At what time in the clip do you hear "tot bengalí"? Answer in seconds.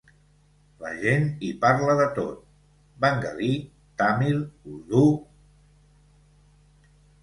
2.17-3.53